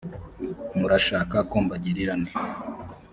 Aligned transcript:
murashaka 0.79 1.37
ko 1.49 1.55
mbagirira 1.65 2.13
nte 2.21 2.33